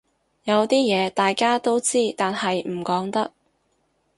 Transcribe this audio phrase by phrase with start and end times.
[0.45, 3.33] 有啲嘢大家都知但係唔講得